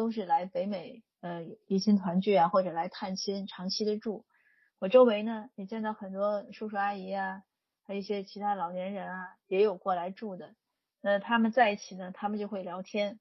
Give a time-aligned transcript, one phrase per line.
[0.00, 4.24] 都是来北美呃移亲团聚啊，或者来探亲长期的住。
[4.78, 7.42] 我周围呢也见到很多叔叔阿姨啊，
[7.82, 10.54] 还有一些其他老年人啊，也有过来住的。
[11.02, 13.20] 那他们在一起呢，他们就会聊天，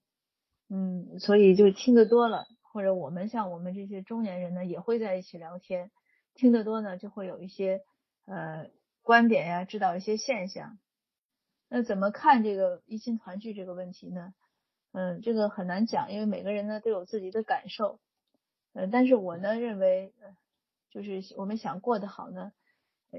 [0.69, 5.91] 嗯，所以就听得多了，或者我们像我们这些中年人呢，也会在一起聊天，
[6.33, 7.81] 听得多呢，就会有一些
[8.23, 8.67] 呃
[9.01, 10.79] 观点呀，知道一些现象。
[11.67, 14.33] 那怎么看这个一亲团聚这个问题呢？
[14.91, 17.99] 嗯，这个很难讲，因为每个人呢都有自己的感受。
[18.73, 20.13] 呃，但是我呢认为，
[20.89, 22.51] 就是我们想过得好呢，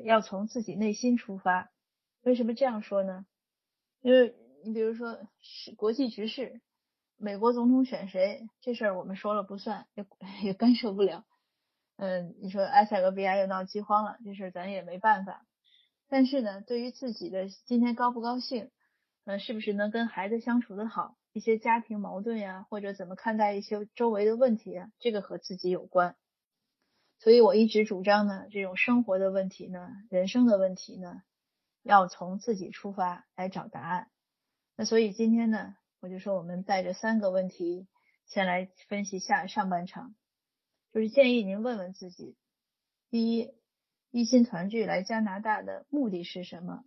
[0.04, 1.70] 要从自己内心出发。
[2.22, 3.24] 为什么这样说呢？
[4.00, 6.60] 因为你比如说是国际局势，
[7.16, 10.04] 美国总统选谁这事儿我们说了不算，也
[10.42, 11.24] 也干涉不了。
[11.96, 15.44] 嗯，你说埃塞俄比亚又闹饥荒了，这事儿咱也没办法。
[16.08, 18.70] 但是呢，对于自己的今天高不高兴，
[19.24, 26.16] 嗯，是不是能跟孩子相处的好，一些家庭矛盾呀，或者怎么看待一些周围的问题啊，这个和自己有关。
[27.18, 31.22] 所以我一直主张呢，这种生活的问题呢，人生的问题呢，
[31.82, 34.10] 要从自己出发来找答案。
[34.76, 37.88] 那所以今天呢，我就说我们带着三个问题，
[38.26, 40.14] 先来分析下上半场，
[40.92, 42.36] 就是建议您问问自己：
[43.10, 43.54] 第一。
[44.12, 46.82] 一心团聚来加拿大的目的是什么？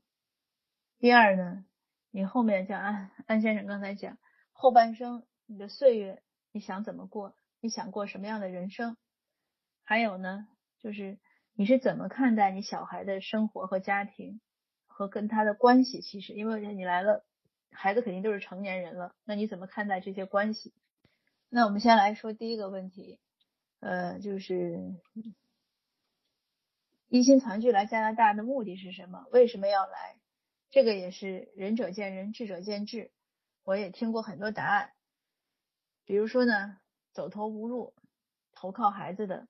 [1.00, 1.64] 第二呢？
[2.12, 4.18] 你后面像安安先生刚才讲，
[4.54, 7.36] 后半生你的岁月你想怎么过？
[7.60, 8.96] 你想过什么样的人生？
[9.84, 10.48] 还有呢，
[10.80, 11.20] 就是
[11.54, 14.40] 你是怎么看待你小孩的生活和家庭
[14.88, 16.02] 和跟他的关系？
[16.02, 17.26] 其实因为你来了，
[17.72, 20.74] 孩子肯定都是成年人了，那你怎么看待这些关系？
[21.50, 23.20] 那我们先来说第一个问题，
[23.80, 24.96] 呃，就是。
[27.10, 29.28] 一心团聚来加拿大的目的是什么？
[29.32, 30.16] 为什么要来？
[30.72, 33.12] 这个也是仁者见仁，智者见智。
[33.64, 34.92] 我也听过很多答案，
[36.06, 36.78] 比如说呢，
[37.14, 37.94] 走投无路，
[38.52, 39.48] 投靠孩子的，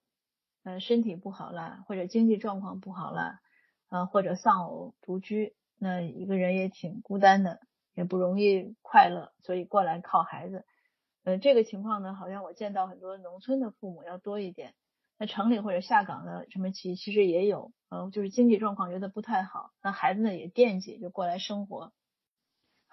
[0.64, 3.40] 嗯，身体不好了，或者经济状况不好了，
[3.88, 7.60] 啊，或者丧偶独居，那一个人也挺孤单的，
[7.96, 10.64] 也不容易快乐，所以过来靠孩子。
[11.24, 14.76] 嗯，这个情况呢，好像我见到很多农村的父母要多一点。
[15.18, 21.94] 那城里或者下岗的什么其其实也有，呃，就是经济状况觉得不太好，那孩子呢也惦记就过来生活。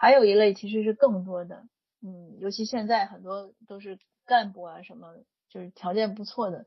[0.00, 1.66] 还有一类其实是更多的，
[2.00, 5.14] 嗯，尤其现在很多都是干部啊什么，
[5.50, 6.64] 就是条件不错的，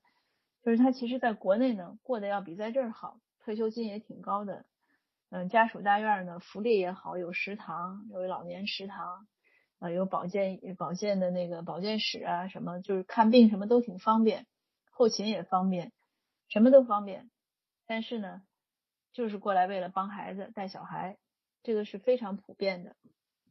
[0.62, 4.66] 就是他其实在国内呢过得要比在这儿好，退休金也挺高的，
[5.32, 9.26] 嗯，家属大院呢福利也好，有食堂，有老年食堂，
[9.80, 14.46] 啊，有保健保健的那个保健室啊什么，就是看病什么都挺方便。
[14.92, 15.92] 后勤也方便，
[16.50, 17.32] 什么都方便，
[17.88, 18.44] 但是呢，
[19.12, 21.18] 就是过来为了帮孩子带小孩，
[21.64, 22.96] 这个是非常普遍的。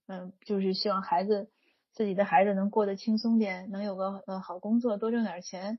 [0.06, 1.50] 嗯，就是希望孩子
[1.92, 5.78] 自己的孩子能过得轻松点，能有个呃好工作，多挣点钱。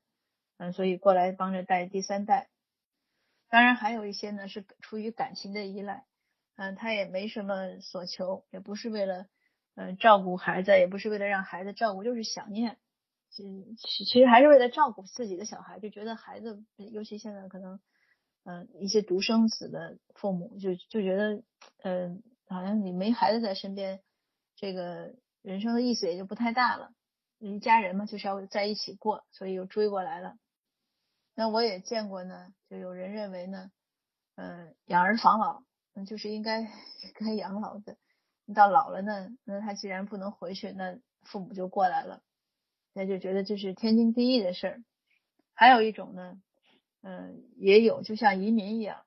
[0.57, 2.50] 嗯，所以过来帮着带第三代。
[3.50, 6.06] 当然还有一些呢是出于感情的依赖，
[6.56, 9.28] 嗯，他也没什么所求，也不是为了
[9.75, 12.78] 嗯照顾孩子，也不是为了让孩子照顾，就是想念。
[13.29, 17.79] 其其实还是为了照顾自己的小孩，就觉得孩子，尤其现在可能，
[18.44, 21.44] 嗯，一些独生子的父母就就觉得，
[21.81, 24.01] 嗯，好像你没孩子在身边，
[24.63, 26.94] 这个人生的意思也就不太大了。
[27.38, 30.38] 一家人嘛，就是要在一起过，所以又追过来了。
[31.35, 33.72] 那我也见过呢，就有人认为呢，
[34.35, 35.63] 嗯，养儿防老，
[35.96, 36.72] 嗯，就是应该
[37.19, 37.97] 该养老的。
[38.56, 42.22] 到老了呢，那他既然不能回去，那父母就过来了。
[42.94, 44.84] 那就觉得这是天经地义的事儿。
[45.53, 46.41] 还有一种呢，
[47.01, 49.03] 嗯，也有，就像移民一样，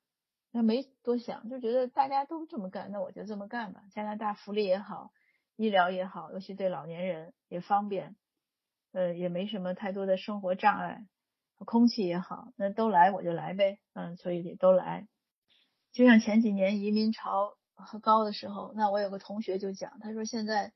[0.50, 3.84] 那没多想，就觉得大家都这么干，那我就这么干吧。
[3.92, 5.12] 加拿大福利也好，
[5.56, 8.16] 医疗也好，尤其对老年人也方便，
[8.92, 11.06] 呃，也没什么太多的生活障碍，
[11.58, 15.08] 空气也好，那都来我就来呗，嗯，所以也都来。
[15.92, 17.56] 就像前几年移民潮
[18.02, 20.72] 高的时候，那我有个同学就讲，他说现在。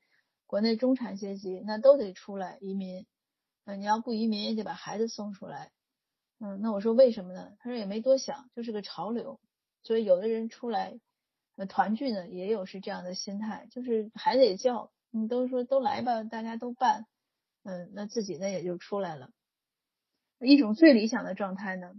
[0.47, 3.05] 国内中产阶级那都得出来移民，
[3.63, 5.71] 嗯，你要不移民也得把孩子送出来，
[6.41, 7.53] 嗯，那我说为什么呢？
[7.59, 9.39] 他说也没多想，就是个潮流，
[9.81, 10.99] 所以有的人出来
[11.67, 17.05] 团聚呢，也有是这样的心态，就是孩子也叫，你都说都来吧，大家都办，
[17.63, 19.31] 嗯，那自己呢也就出来了。
[20.39, 21.93] 一种最理想的状态呢，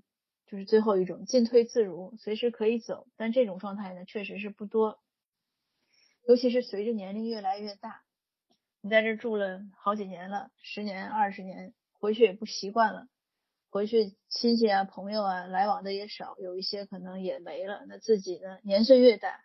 [0.47, 5.01] 就是最后一种进退自如，随时可以走，但这种状态呢确实是不多，
[6.27, 8.03] 尤其是随着年龄越来越大。
[8.81, 13.07] 你在这住了好几年了，十年、二十年，回去也不习惯了。
[13.73, 17.87] 回去亲戚啊、朋友啊来往的也少，有一些可能也没了。
[17.89, 19.41] 那自己呢，年岁越大，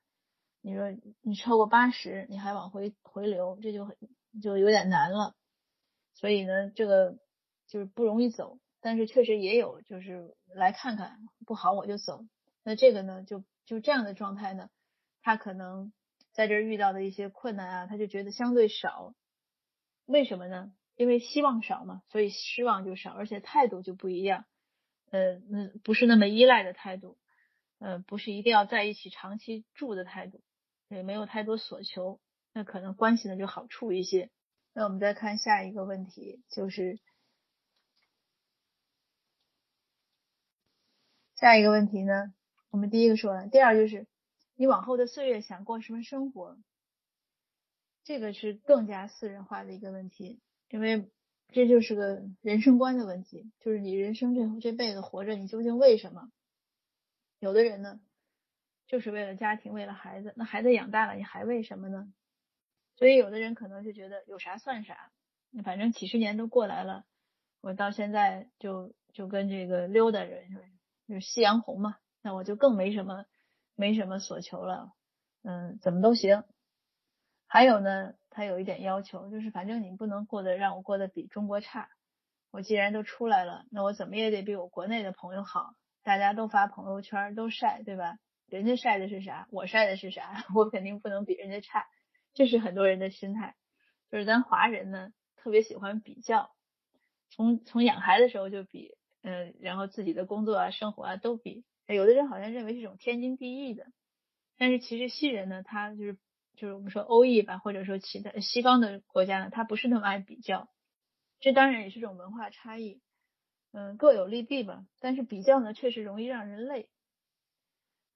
[0.61, 0.91] 你说
[1.21, 3.95] 你超过八十，你还往回回流，这就很
[4.43, 5.33] 就有点难了。
[6.13, 7.17] 所以呢，这个
[7.67, 8.59] 就是不容易走。
[8.81, 12.25] 但是确实也有，就是来看看不好我就走。
[12.63, 14.69] 那这个呢，就就这样的状态呢，
[15.21, 15.93] 他可能
[16.33, 19.13] 在这遇到的一些困难啊，他就觉得相对少。
[20.05, 20.73] 为什么呢？
[20.97, 24.45] 因为希望少嘛，所以失望就少，而且态度就不一样。
[25.11, 27.17] 呃，那不是那么依赖的态度，
[27.79, 30.41] 呃，不是一定要在一起长期住的态度，
[30.89, 32.19] 也没有太多所求，
[32.51, 34.31] 那可能关系呢就好处一些。
[34.73, 36.99] 那我们再看下一个问题，就是
[41.35, 42.33] 下一个问题呢？
[42.71, 44.07] 我们第一个说了，第二就是
[44.55, 46.57] 你往后的岁月想过什么生活？
[48.03, 51.09] 这个是更加私人化的一个问题，因为
[51.49, 56.31] 这就是个人生观的问题，就是你人生这这辈子活着，你究竟为什么？
[57.39, 57.99] 有的人呢，
[58.87, 62.11] 就是为了家庭，为了孩子，那孩子养大了，你还为什么呢？
[62.95, 65.11] 所以有的人可能就觉得有啥算啥，
[65.63, 67.05] 反正几十年都过来了，
[67.61, 70.41] 我到现在就就跟这个溜达着，
[71.07, 71.97] 就是夕阳红嘛。
[72.23, 73.25] 那我就更没什么，
[73.75, 74.91] 没什么所求了，
[75.43, 76.43] 嗯，怎么都行。
[77.47, 81.89] 还有呢，他有一点要求，就是反正你不能过得让我过得比中国差。
[82.51, 85.73] 我既然都出来了，那我怎么也得比我国内的朋友好。
[86.03, 88.17] 大家都发朋友圈，都晒，对吧？
[88.47, 89.47] 人家晒的是啥？
[89.51, 90.45] 我晒的是啥？
[90.55, 91.85] 我肯定不能比人家差。
[92.33, 93.55] 这是很多人的心态，
[94.09, 96.51] 就是咱华人呢，特别喜欢比较，
[97.29, 101.65] 从从养孩子时候就比，嗯，然后自己的工作啊、生活啊都比。
[101.87, 103.85] 有的人好像认为是种天经地义的，
[104.57, 106.17] 但是其实西人呢，他就是
[106.57, 110.69] 就是我们说欧裔吧，或者说其他西方的国家呢，他不是那么爱比较，
[111.39, 112.99] 这当然也是种文化差异，
[113.71, 114.85] 嗯，各有利弊吧。
[114.99, 116.89] 但是比较呢，确实容易让人累，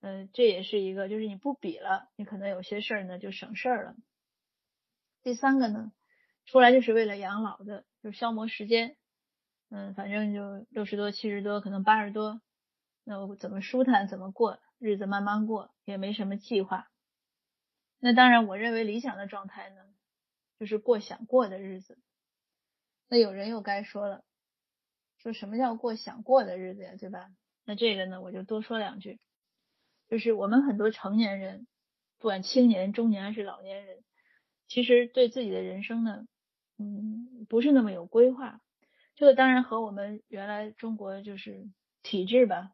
[0.02, 3.96] 嗯，这也是一个，就是你不比了，你可能有些事儿呢就省事儿了。
[5.22, 5.92] 第三个呢，
[6.46, 8.98] 出来就是为了养老的，就消磨时间，
[9.70, 12.42] 嗯，反正就六十多、七十多，可能八十多。
[13.04, 16.91] 那我怎么舒坦怎么过日子，慢慢过，也没什么计划。
[18.04, 19.76] 那当然，我认为理想的状态呢，
[20.60, 22.00] 就是过想过的日子。
[23.08, 24.24] 那有人又该说了，
[25.20, 27.30] 说什么叫过想过的日子呀，对吧？
[27.64, 29.20] 那这个呢，我就多说两句。
[30.10, 31.68] 就是我们很多成年人，
[32.18, 34.04] 不管青年、中年还是老年人，
[34.68, 36.26] 其实对自己的人生呢，
[36.80, 38.62] 嗯，不是那么有规划。
[39.16, 41.70] 这个当然和我们原来中国就是
[42.02, 42.72] 体制吧。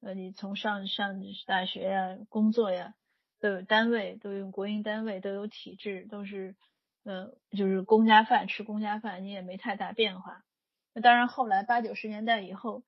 [0.00, 2.94] 呃，你从上上大学呀、工作呀，
[3.40, 6.56] 都有单位，都有国营单位，都有体制，都是
[7.04, 10.44] 呃，就是公家饭吃公家饭，你也没太大变化。
[10.94, 12.82] 那当然，后来八九十年代以后，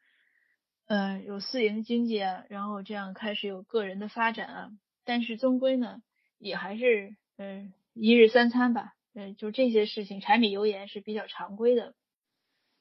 [0.87, 4.71] 呃，有私营经济啊，然后这样开始有个人的发展啊，
[5.05, 6.03] 但是终归呢，
[6.39, 11.95] 也还是嗯，一日三餐吧，嗯，就这些事情，柴米油盐是比较常规的。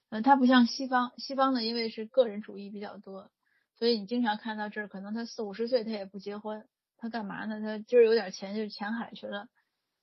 [0.09, 3.29] 嗯，它不像西方，西方呢，因为是个人主义比较多。
[3.75, 6.67] 所以你经常看到这儿，可能他四五十岁他也不结婚，
[6.99, 7.59] 他干嘛呢？
[7.61, 9.47] 他今儿有点钱就潜海去了，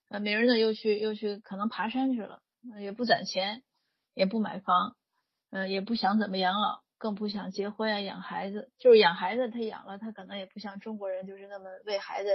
[0.09, 2.43] 呃，明儿呢又去又去可能爬山去了，
[2.81, 3.63] 也不攒钱，
[4.15, 4.97] 也不买房，
[5.51, 8.73] 呃，也不想怎么养老，更不想结婚啊养孩子。
[8.79, 12.31] 就是养孩子他养了，他可能也不像中国人就是那么为孩子，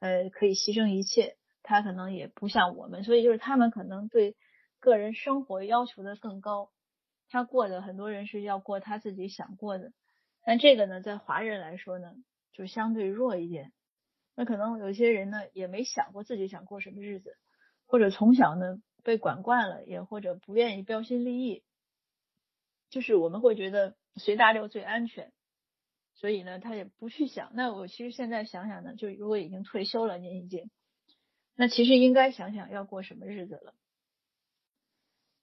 [0.00, 1.36] 呃，可以牺牲一切。
[1.64, 4.36] 他可能也不像我们，所以就是他们可能对
[4.80, 6.72] 个人生活要求的更高。
[7.28, 9.92] 他过的很多人是要过他自己想过的。
[10.44, 12.14] 但这个呢，在华人来说呢，
[12.52, 13.72] 就相对弱一点。
[14.34, 17.36] 那可能有些人呢，也没想过自己想过什么日子，
[17.86, 21.62] 或者从小呢被管惯了，也或者不愿意标新立异。
[22.88, 25.32] 就是我们会觉得随大流最安全，
[26.14, 27.50] 所以呢，他也不去想。
[27.54, 30.70] 那我其实现在想想呢，就如果已经退休了，您已经，
[31.54, 33.74] 那其实应该想想要过什么日子了。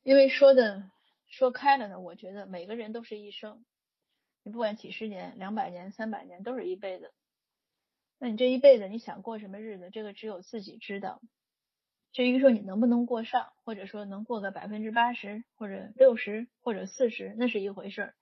[0.04, 0.90] 因为说的
[1.28, 3.66] 说开了呢，我觉得每个人都是一生。
[4.44, 7.12] 你不管几十年、两百年、三百年，都是一辈子。
[8.20, 9.90] 那你这一辈子，你想过什么日子？
[9.92, 11.22] 这个只有自己知道。
[12.12, 18.16] 至于说你能不能过上，或者说能过个百分之八十，或者六十，或者四十，那是一回事儿。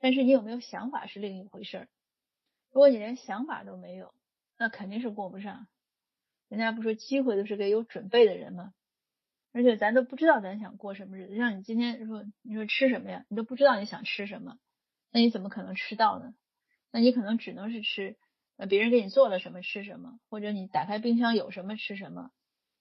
[0.00, 1.88] 但是你有没有想法是另一回事儿。
[2.72, 4.12] 如果你连想法都没有，
[4.58, 5.68] 那肯定是过不上。
[6.48, 8.74] 人家不说机会都是给有准备的人吗？
[9.52, 11.36] 而且咱都不知道咱想过什么日子。
[11.36, 13.24] 像你今天说，你说吃什么呀？
[13.28, 14.58] 你都不知道你想吃什么。
[15.10, 16.34] 那你怎么可能吃到呢？
[16.90, 18.16] 那你可能只能是吃，
[18.66, 22.30] 别人给你做了什么吃什么，或者你打开冰箱有什么吃什么，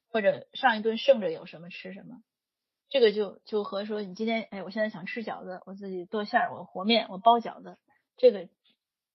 [0.10, 2.22] 或者上一顿剩着有什么吃什么。
[2.90, 7.78] 这个就就和说你今天，哎，我现在想吃饺子，我自己剁馅儿，我和面，我包饺子，
[8.18, 8.50] 这个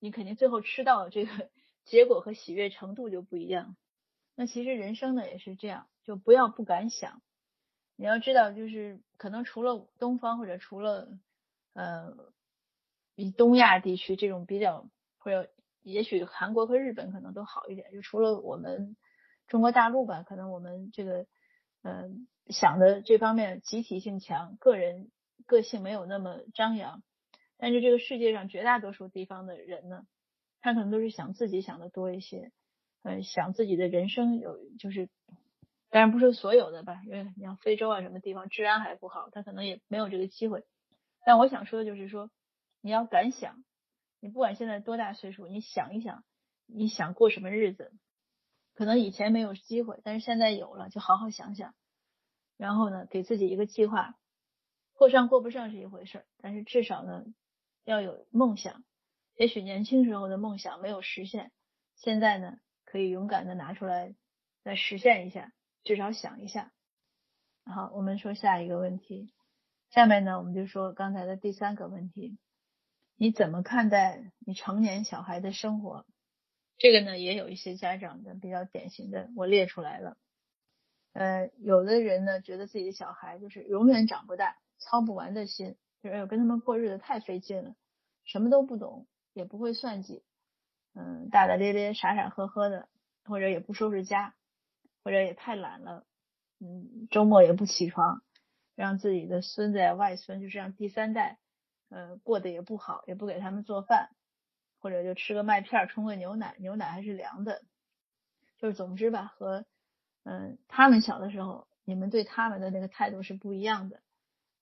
[0.00, 1.50] 你肯定最后吃到这个
[1.84, 3.76] 结果和喜悦程度就不一样。
[4.34, 7.20] 那其实人生呢也是这样，就不要不敢想，
[7.96, 11.08] 你要知道，就是可能除了东方或者除了
[11.74, 12.16] 呃
[13.14, 15.50] 以东亚地区这种比较，或者
[15.92, 18.96] 也许韩国和日本可能都好一点，就除了我们
[19.46, 21.26] 中国大陆吧，可能我们这个
[21.82, 22.08] 呃
[22.48, 25.10] 想的这方面集体性强，个人
[25.46, 27.02] 个性没有那么张扬。
[27.56, 30.06] 但是这个世界上绝大多数地方的人呢，
[30.60, 32.52] 他可能都是想自己想的多一些，
[33.02, 35.08] 嗯，想自己的人生有就是，
[35.88, 40.64] 当然不是所有的吧，因为你像非洲啊什么地方治安还不好，他可能也没有这个机会。
[41.24, 42.30] 但我想说的就是说，
[42.82, 43.64] 你要敢想，
[44.20, 46.24] 你不管现在多大岁数，你想一想，
[46.66, 47.92] 你想过什么日子，
[48.74, 51.74] 可能以前没有机会，但是现在有了，就好好想想，
[52.56, 54.16] 然后呢，给自己一个计划，
[54.94, 57.24] 过上过不上是一回事，但是至少呢。
[57.88, 58.82] 要有梦想，
[59.36, 61.52] 也许年轻时候的梦想没有实现，
[61.94, 64.16] 现在呢可以勇敢的拿出来
[64.64, 65.52] 再实现一下，
[65.84, 66.72] 至少想一下。
[67.64, 69.32] 好，我们说下一个问题，
[69.90, 72.38] 下面呢我们就说刚才的第三个问题，
[73.16, 76.06] 你怎么看待你成年小孩的生活？
[76.78, 80.16] 这个呢也有一些家长的比较典型的，我列出来了。
[81.12, 85.76] 呃，有的人呢觉得自己的小孩就是永远长不大，操不完的心。
[86.02, 87.74] 就是跟他们过日子太费劲了，
[88.22, 90.22] 什么都不懂，也不会算计，
[90.94, 92.88] 嗯，大大咧咧、傻傻呵呵的，
[93.24, 94.36] 或者也不收拾家，
[95.02, 96.06] 或者也太懒了，
[96.60, 98.22] 嗯，周末也不起床，
[98.76, 101.38] 让自己的孙子、外孙，就是让第三代，
[101.88, 104.10] 呃，过得也不好，也不给他们做饭，
[104.80, 107.62] 或者就吃个麦片冲个牛奶，牛奶还是凉的，
[108.58, 109.64] 就是总之吧，和
[110.24, 114.00] 嗯他们小的时候，你们对他们的那个态度是不一样的。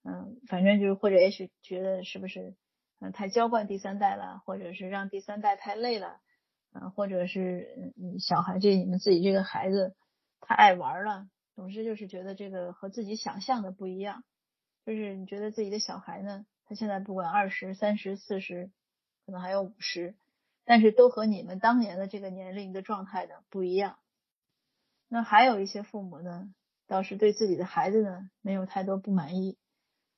[0.02, 2.54] 嗯，反正就是或者也许觉得是不是
[3.00, 6.20] 嗯太娇惯第三代了，或者是让第三代太累了，
[6.74, 9.96] 嗯，或者是嗯小孩这你们自己这个孩子
[10.40, 14.24] 太爱玩了，总之就是觉得这个和自己想象的不一样，
[14.84, 18.71] 就是你觉得自己的小孩呢，他现在不管二十三十四十，
[19.26, 20.14] 可能还有五十，
[20.64, 23.99] 但是都和你们当年的这个年龄的状态呢不一样。
[25.09, 26.52] 那还有一些父母呢，
[26.87, 29.59] 倒是对自己的孩子呢没有太多不满意。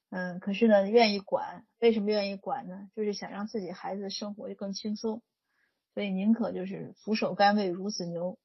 [0.09, 2.89] 嗯，可是呢，愿意管，为什么愿意管呢？
[2.95, 5.21] 就是想让自己孩子生活就更轻松，
[5.95, 8.39] 所以宁可就是俯首甘为孺子牛，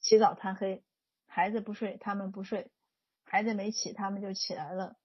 [0.00, 0.82] 起早贪黑，
[1.26, 2.70] 孩子不睡，他们不睡，
[3.22, 4.96] 孩子没起，他们就起来了，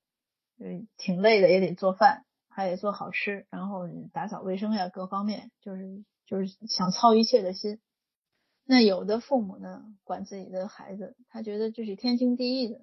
[0.58, 2.26] 嗯，挺累的，也得做饭，
[2.60, 7.80] 还得做好吃，然后打扫卫生呀，各方面就是就是想操一切的心。
[8.66, 12.82] 那有的父母呢，管自己的孩子，他觉得这是天经地义的，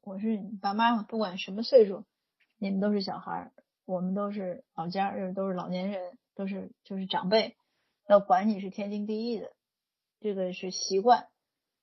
[0.00, 2.06] 我是你爸妈，不管什么岁数。
[2.56, 3.52] 你们都是小孩，
[3.84, 7.58] 我们都是老家，又都是老年人，都是就是长辈，
[8.08, 9.52] 要管你是天经地义的，
[10.18, 11.28] 这个是习惯，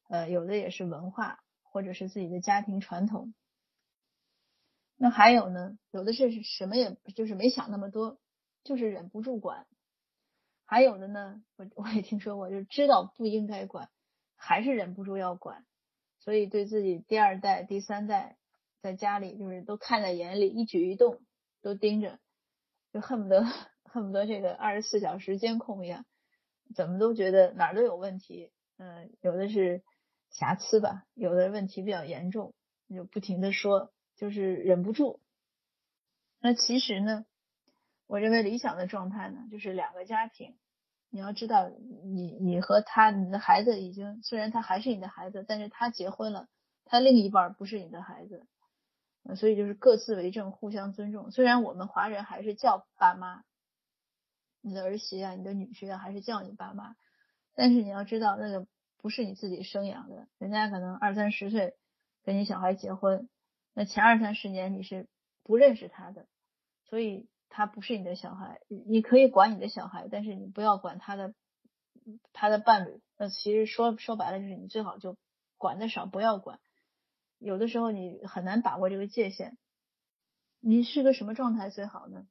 [0.09, 3.35] 呃，有的也是文化，或者是自己的家庭传统。
[4.97, 8.19] 那还有呢，有的是什么也就是没想那么多，
[8.63, 9.65] 就是忍不住管。
[10.65, 13.89] 还有的呢，我我也听说过，就知道不应该管，
[14.35, 15.65] 还是忍不住要管，
[16.19, 18.37] 所以对自己第二代、第三代。
[18.79, 21.19] 在家里就是都看在眼里，一举一动
[21.61, 22.19] 都盯着，
[22.93, 23.43] 就恨不得
[23.83, 26.05] 恨不得这个二十四小时监控一样，
[26.75, 28.51] 怎么都觉得哪儿都有问题。
[28.77, 29.81] 嗯，有的是
[30.29, 32.53] 瑕疵吧，有的问题比较严重，
[32.87, 35.21] 就不停的说，就是忍不住。
[36.41, 37.25] 那其实呢，
[38.05, 40.57] 我认为理想的状态呢，就是两个家庭。
[41.09, 46.49] 你要知道，你你和他，你的孩子已经虽然他还是你的孩子，但是他结婚了，
[46.83, 48.45] 他另一半不是你的孩子。
[49.35, 51.31] 所以就是各自为政，互相尊重。
[51.31, 53.43] 虽然我们华人还是叫爸妈，
[54.61, 56.95] 你的儿媳啊，你的女婿啊，还是叫你爸妈，
[57.53, 61.75] 但是你要知道，那个不是你自己生养的，人家可能二三十岁
[62.23, 63.27] 跟你小孩结婚，
[63.79, 65.07] 那前二三十年你是
[65.43, 66.25] 不认识他的，
[66.85, 68.59] 所以他不是你的小孩。
[68.87, 71.35] 你可以管你的小孩，但是你不要管他的
[72.33, 72.99] 他的伴侣。
[73.19, 75.15] 那其实说说白了，就是你最好就
[75.59, 76.59] 管的少，不要管。
[77.37, 79.59] 有的时候你很难把握这个界限，
[80.59, 82.27] 你是个什么状态最好呢？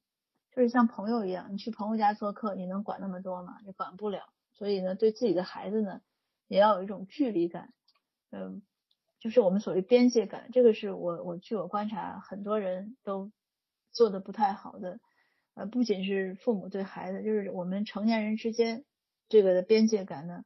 [0.50, 3.60] 就是像朋友一样，你去朋友家做客，你能管那么多吗？
[3.64, 4.32] 你管不了。
[4.54, 6.00] 所以呢，对自己的孩子呢，
[6.48, 7.72] 也要有一种距离感，
[8.32, 8.62] 嗯，
[9.26, 10.50] 就是我们所谓边界感。
[10.52, 13.32] 这个是我我据我观察，很多人都
[13.90, 15.00] 做的不太好的，
[15.54, 18.84] 呃，不仅是父母对孩子，就是我们成年人之间
[19.28, 20.44] 这个的边界感呢，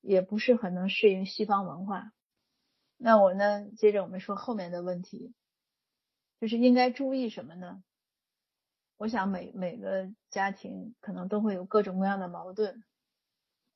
[0.00, 2.10] 也不是很能适应西方文化。
[2.96, 3.70] 那我呢？
[3.76, 5.32] 接着我们说后面的问题，
[6.40, 7.80] 就是应该注意什么呢？
[8.96, 12.82] 我想每每个家庭可能都会有各种各样的矛盾，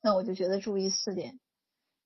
[0.01, 1.39] 那我就觉得注意四点。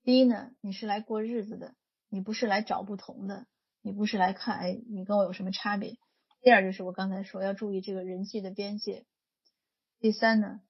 [0.04, 1.74] 第一呢，你是来过日子的，
[2.16, 3.46] 你不是来找不同的，
[3.82, 5.98] 你不是来看哎你跟我有什么差别。
[6.40, 9.04] 第二就是我刚才说要注意这个人际的边界。
[9.98, 10.62] 第三呢，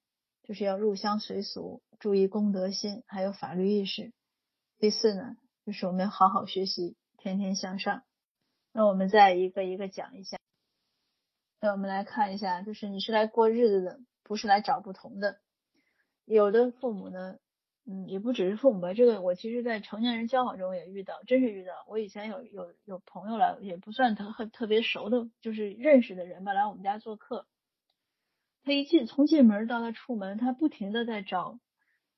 [0.43, 4.13] 就是要入乡随俗，注意公德心，还有法律意识。
[4.81, 8.03] 第四呢，就是我们要好好学习，天天向上。
[8.73, 10.37] 那我们再一个一个讲一下。
[11.61, 15.39] 那我们来看一下，就是你是来过日子的，不是来找不同的。
[16.25, 17.39] 有的父母呢，
[17.89, 21.73] 嗯，也不只是父母吧，这个我其实在成年人交往中也遇到，真是遇到。
[21.89, 27.47] 我以前有有有朋友来，也不算特特别熟的，就是认识的人吧，来我们家做客。
[28.65, 31.61] 他一进从进门到他出门，他不停的在找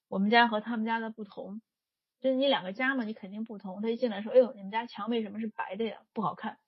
[0.09, 1.61] 我们家和他们家的不同。
[2.21, 3.83] 就是你两个家嘛，你肯定不同。
[3.83, 5.99] 他一进来说：“哎呦，你们家墙为什么是白的呀？
[6.15, 6.59] 不好看。”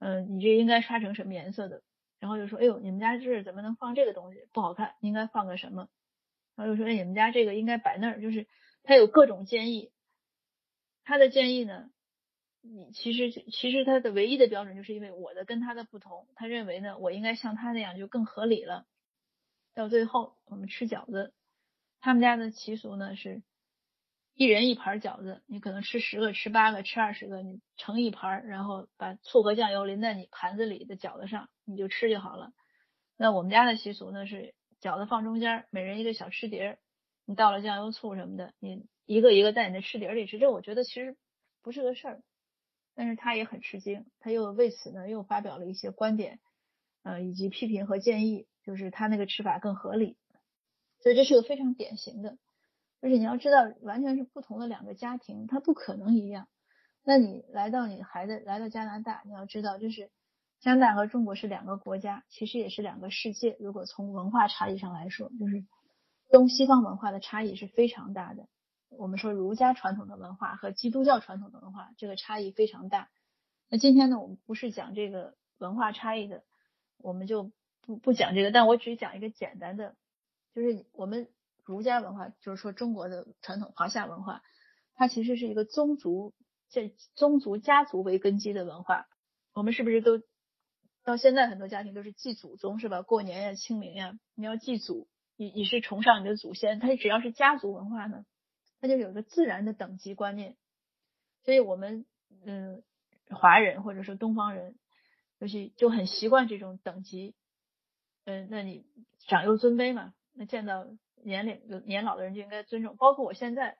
[0.00, 1.82] 嗯，你这应该刷成什么颜色的？
[2.18, 4.48] 然后就说：“哎呦，你们家这怎么能放这个东西？
[4.52, 5.88] 不好看，应该放个什么？”
[6.56, 8.46] 然后又说：“哎，你们家这个应该摆那儿。”就是
[8.82, 9.92] 他有各种建议。
[11.04, 11.90] 他的建议呢，
[12.62, 18.86] 你其实其实他的唯一的标准就是因为我的跟他的不同，他认为呢，我应该像他那样就更合理了。
[19.74, 21.32] 到最后我们吃饺子，
[22.00, 23.42] 他们家的习俗呢是。
[24.38, 32.52] 一人一盘饺子，你可能吃十个、吃八个、吃二十个，你盛一盘，然后把醋和酱油淋在你盘子里的饺子上，你就吃就好了。
[33.16, 36.78] 那我们家的习俗呢是饺子放中间，每人一个小吃碟，
[37.24, 40.38] 你倒了酱油醋什么的，你一个一个在你的吃碟里吃。
[40.38, 41.16] 这我觉得其实
[41.62, 42.22] 不是个事儿，
[42.94, 46.40] 但是他也很吃惊，他又为此呢又发表了一些观点，
[47.02, 50.16] 呃以及批评和建议，就是他那个吃法更合理。
[51.00, 52.38] 所以这是个非常典型的。
[53.00, 56.48] 而且你要知道，完全是不同的两个家庭，他不可能一样。
[57.04, 60.10] 那你来到你孩子来到加拿大，你要知道，就是
[60.60, 63.56] 加拿大和中国是两个国家，其实也是两个世界。
[63.60, 65.64] 如果从文化差异上来说，就是
[66.30, 68.48] 东西方文化的差异是非常大的。
[68.88, 73.08] 我们说儒家传统的文化和基督教传统的文化，这个差异非常大。
[73.68, 76.44] 那今天呢，我们不是讲这个文化差异的，
[76.98, 78.50] 我们就不不讲这个。
[78.50, 79.96] 但我只讲一个简单的，
[80.54, 81.28] 就是我们。
[81.64, 84.40] 儒家文化就是说中国的传统华夏文化，
[84.94, 86.32] 它其实是一个宗族
[86.70, 89.08] 这宗族家族为根基的文化。
[89.52, 90.22] 我们是不是都
[91.06, 93.00] 到现在很多家庭都是祭祖宗是吧？
[93.00, 96.80] 过年呀、清明呀，你要祭祖，你你是崇尚你的祖先。
[96.80, 98.26] 他只要是家族文化呢，
[98.80, 100.56] 他就有个自然的等级观念。
[101.44, 102.04] 所以我们
[102.44, 102.82] 嗯，
[103.30, 104.76] 华人或者说东方人，
[105.38, 107.34] 尤其就很习惯这种等级。
[108.24, 108.84] 嗯，那你
[109.28, 110.86] 长幼尊卑嘛，那见到。
[111.24, 113.78] 年龄年老的人就应该尊重，包括我现在，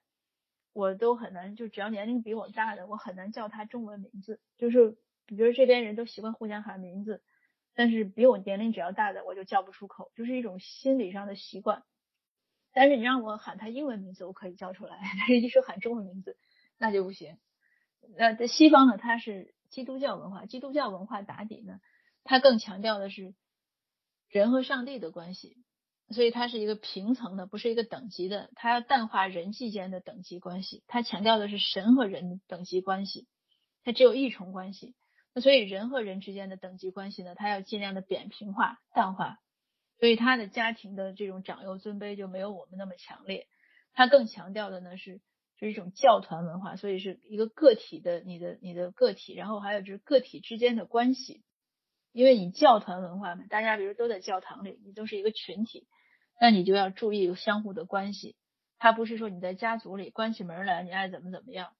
[0.73, 4.41] 我都很难，就只要年龄比我大的，我很难叫他中文名字。
[4.57, 7.23] 就是比如这边人都习惯互相喊名字，
[7.75, 11.83] 但是比我年龄只要大的，我就叫不出口，就是一种心理上的习惯。
[12.73, 16.37] 但是你让我喊他英文名字，我可以叫出来，但是一说喊中文名字，
[16.79, 17.39] 那就不行。
[18.17, 21.81] 那在西方呢，它是基督教文化，基督教文化打底呢，
[22.25, 23.35] 它更强调的是
[24.29, 25.57] 人和上帝的关系。
[26.11, 28.49] 所以它是一个平层的，不是一个等级的。
[28.55, 33.27] 它要淡化人际间的等级关系，它强调的是神和人等级关系。
[33.83, 34.95] 它只有一重关系。
[35.41, 39.39] 所以人和人之间的等级关系呢，它要尽量的扁平化、淡化。
[39.99, 43.47] 所以他的家庭的这种长幼尊卑就没有我们那么强烈。
[43.95, 45.23] 他更强调的呢是
[45.59, 51.43] 是一种教团文化，所以是一个个体的你的你的个体，然后还有就是个体之间的关系。
[52.13, 55.87] 因为你教团文化嘛，大家比如都在教堂里，你都是一个群体。
[56.39, 58.37] 那你就要注意相互的关系，
[58.77, 61.73] 他不是说你在家族里关起门来你爱怎么怎么样，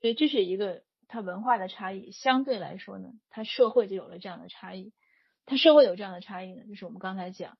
[0.00, 2.12] 所以这是一个它文化的差异。
[2.12, 4.92] 相对来说呢，它社会就有了这样的差异。
[5.46, 7.58] 它社会有这样的差异呢，就是我们刚才讲，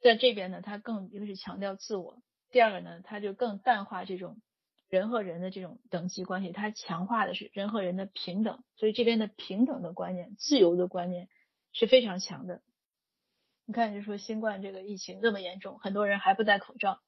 [0.00, 4.40] 在这边呢，他更一个是强调自我，第二个呢，他就更淡化这种
[4.88, 8.62] 人和人的这种等级关系，他强化的是人和人的平等。
[8.76, 11.28] 所以这边的平等的观念、自由的观念
[11.72, 12.60] 是非常强的。
[13.64, 17.00] 你看，就说新冠这个疫情这么严重，很多人还不戴口罩。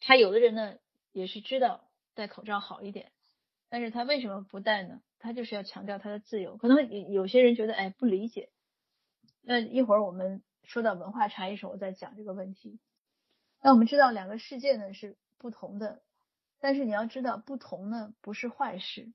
[0.00, 0.76] 他有的人呢，
[1.12, 3.12] 也是知道戴口罩好一点，
[3.68, 5.00] 但是他为什么不带呢？
[5.18, 6.56] 他就是要强调他的自由。
[6.56, 8.50] 可能有些人觉得，哎，不理解。
[9.42, 12.78] 那一会儿我们说到文化差异时候，我再讲这个问题。
[13.62, 16.02] 那我们知道两个世界呢是不同的，
[16.60, 19.12] 但是你要知道，不同呢不是坏事。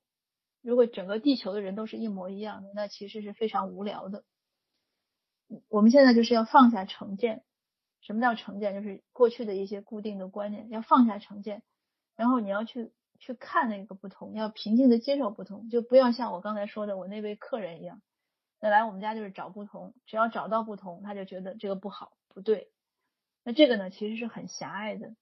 [0.61, 4.23] 如果整个地球的人都是一模一样的，那其实是非常无聊的。
[5.69, 7.43] 我们现在就是要放下成见。
[8.01, 8.73] 什么叫成见？
[8.73, 11.61] 就是过去的一些固定的观念，要放下成见，
[12.15, 18.01] 然后你要去去看那个不同，要平静的接受不同，就不要像我刚才说的我那位客人一样，
[18.59, 22.69] 那来我们家就是找不同，只要找到不同，他就觉得这个不好不对。
[23.43, 25.15] 那这个呢，其实是很狭隘的，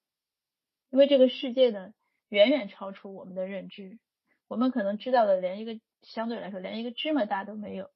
[0.90, 1.94] 因为这个世界呢，
[2.30, 4.00] 远远超出我们的认知，
[4.48, 7.92] 我们可能知道的连一个相对来说连一个芝麻大都没有，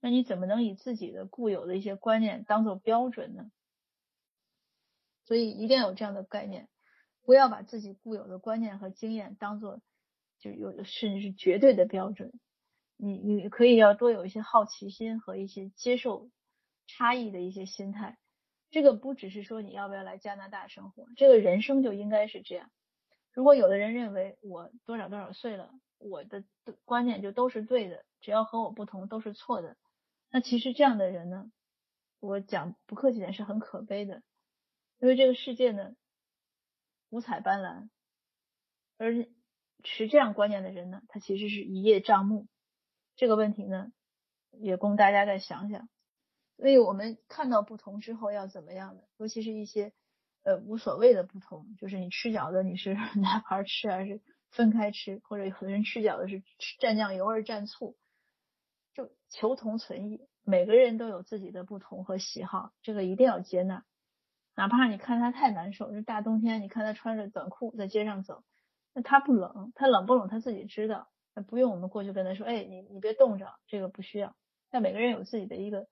[0.00, 3.50] 那你怎么能以自己的固有的一些观念当做标准呢？
[5.26, 6.68] 所以一定要有这样的概念，
[7.30, 9.80] 不要把自己固有的观念和经验当做
[10.40, 12.32] 就有甚至是绝对的标准。
[12.96, 16.28] 你你可以要多有一些好奇心和一些接受
[16.88, 18.18] 差异的一些心态。
[18.72, 22.68] 这个不只是说你要不要来加拿大生活，这个人生就应该是这样。
[23.32, 26.42] 如果有的人认为我多少多少岁了，我的
[26.84, 29.76] 观念就都是对的，只要和我不同都是错的，
[30.32, 31.48] 那其实这样的人呢，
[32.18, 34.20] 我讲不客气点是很可悲的，
[34.98, 35.94] 因为这个世界呢
[37.10, 37.90] 五彩斑斓，
[38.96, 39.26] 而
[39.82, 42.48] 持这样观念的人呢，他其实是一叶障目。
[43.16, 43.92] 这个问题呢，
[44.50, 45.88] 也供大家再想想。
[46.56, 49.92] 所以我们看到不同之后要怎么样的，尤其是一些
[50.42, 54.20] 呃无所谓的不同，就是你吃饺子你是 拿盘吃还是
[54.50, 56.42] 分开吃，或者有的人吃饺子是
[56.80, 57.96] 蘸酱油还是蘸醋，
[58.94, 60.26] 就求同存异。
[60.42, 63.84] 每个人都有自己的不同和喜好，这个一定要接纳。
[64.60, 68.44] 哪怕你看他太难受，这大冬天，你看他穿着短裤在街上走，
[68.92, 71.08] 那他不冷，他冷不冷他自己知道，
[71.48, 74.36] 不用我们过去跟他说，哎，你你别冻着，这个不需要。
[74.68, 75.86] 但每个人有自己的一个。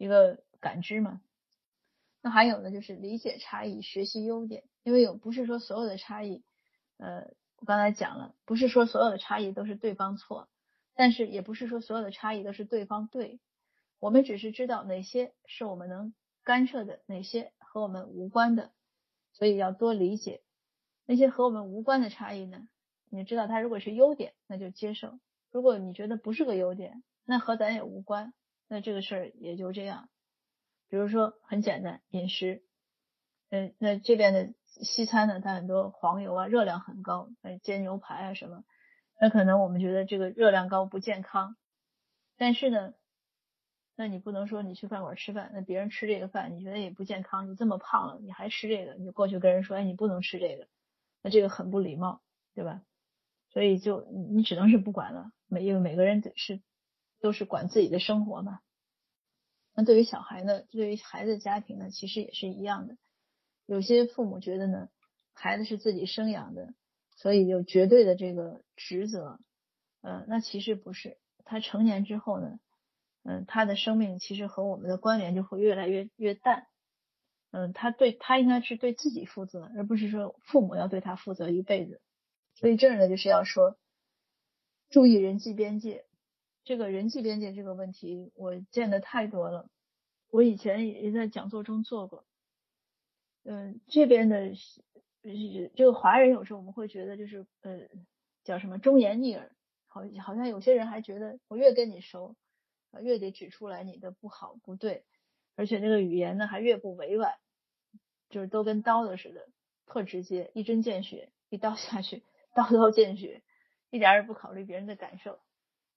[0.00, 1.20] 一个感知嘛，
[2.22, 4.62] 那还有呢，就是理解差异，学习优点。
[4.84, 6.44] 因为有不是说所有的差异，
[6.98, 10.48] 呃，我刚才讲了，不是说所有的差异都是对方错，
[10.94, 13.40] 但是也不是说所有的差异都是对方对。
[13.98, 18.72] 我们只是知道哪些是我们能干涉的，哪些和我们无关的，
[19.32, 20.42] 所以要多理解
[21.06, 22.68] 那些和我们无关的差异呢。
[23.08, 25.18] 你知道它如果是优点，那就接受；
[25.52, 28.34] 如果你觉得不是个优点，那和咱也无关。
[28.66, 30.10] 那这个事儿也就这样，
[30.88, 32.62] 比如说很简单，饮食，
[33.48, 37.30] 嗯，那这边的西餐呢，它很多黄油啊，热量很高，
[37.62, 38.64] 煎牛排啊什么，
[39.20, 41.56] 那可能我们觉得这个热量高不健康，
[42.36, 42.92] 但是呢，
[43.98, 50.68] 那你不能说你去饭馆吃饭，那别人吃这个饭你觉得也不健康，你这么胖了你还吃这个，你就过去跟人说，哎，你不能吃这个，
[51.22, 52.22] 那这个很不礼貌，
[52.54, 52.82] 对吧？
[53.50, 56.62] 所以就你只能是不管了，每因为每个人是。
[57.20, 58.60] 都是管自己的生活嘛。
[59.74, 62.96] 那对于小孩呢，对于孩子家庭呢，其实也是一样的。
[63.66, 64.88] 有些父母觉得呢，
[65.32, 66.74] 孩子是自己生养的，
[67.16, 69.40] 所以有绝对的这个职责。
[70.00, 71.18] 呃，那其实不是。
[71.44, 72.60] 他成年之后呢，
[73.28, 76.66] 嗯，他的生命其实和我们的关联就会越来越越淡。
[77.50, 82.00] 嗯，他对他应该是对自己负责，而不是说父母要对他负责一辈子。
[82.54, 83.76] 所以这儿呢，就是要说
[84.88, 86.06] 注意人际边界。
[86.64, 89.68] 这个人际边界这个问题，我见的太多了。
[90.30, 92.24] 我以前也在讲座中做过。
[93.44, 94.52] 嗯，这边的
[95.76, 97.80] 这个华人有时候我们会觉得就是呃
[98.42, 99.52] 叫什么忠言逆耳，
[99.86, 102.36] 好好像有些人还觉得我越跟你熟，
[103.00, 105.04] 越得指出来你的不好不对，
[105.56, 107.34] 而且这个语言呢还越不委婉，
[108.30, 109.48] 就是都跟刀子似的，
[109.86, 112.22] 特直接，一针见血，一刀下去，
[112.54, 113.42] 刀刀见血，
[113.90, 115.38] 一点也不考虑别人的感受。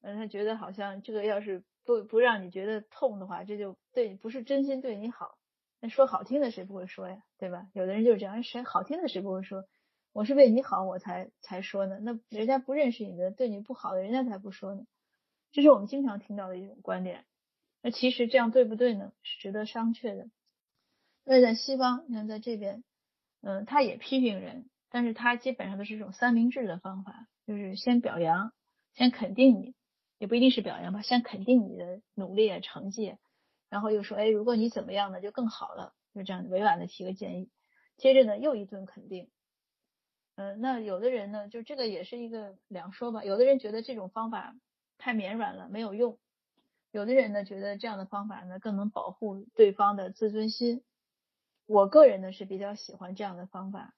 [0.02, 5.38] 嗯，他觉得好像这个要是不不让你觉得痛的话，这就对你不是真心对你好。
[5.80, 7.68] 那说好听的谁不会说呀，对吧？
[7.74, 9.66] 有的人就是这样，谁好听的谁不会说？
[10.14, 11.98] 我是为你好我才才说呢。
[12.02, 14.84] 那人家不认识你的，对你不好的，人家才不说呢。
[15.52, 17.26] 这是我们经常听到的一种观点。
[17.82, 19.12] 那其实这样对不对呢？
[19.24, 20.30] 是值得商榷的。
[21.24, 22.84] 那在西方，你看在这边，
[23.42, 28.54] 嗯，他也批评人，但是他基本上都是一种三明治的方法，就是先表扬，
[28.94, 29.76] 先肯定你。
[30.18, 33.18] 也不一定是表扬吧，先肯定你的努力啊、成绩，
[33.70, 37.50] 然后又说，哎，如果你怎么样呢，就更好了，就这样委婉的提个建议。
[37.98, 39.32] 接着呢，又一顿肯定。
[40.36, 43.26] 嗯，那有的人呢，就这个也是一个两说吧。
[43.26, 44.56] 有的人觉得这种方法
[45.02, 46.20] 太绵软了，没有用；
[46.92, 50.84] 有的人呢，觉得这样的方法呢，更能保护对方的自尊心。
[51.66, 53.96] 我个人呢是比较喜欢这样的方法，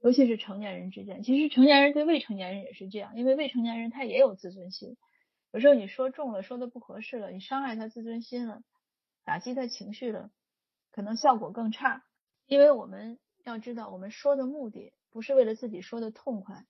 [0.00, 1.22] 尤其是成年人之间。
[1.22, 4.96] 其实成年人对未成年人也是这样，因为未成年人他也有自尊心。
[5.52, 8.62] 有时候你说重了，说的不合适了，你伤害他自尊心了，
[9.24, 10.30] 打击他情绪了，
[10.90, 12.04] 可能效果更差。
[12.46, 16.66] 因为我们要知道，我们说的目的不是为了自己说的痛快，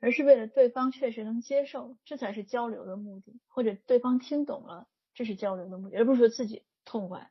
[0.00, 7.30] 而是为了对方确实能接受，这才是交流的目的，或者对方听懂了，这是交流的目的，而不是说自己痛快。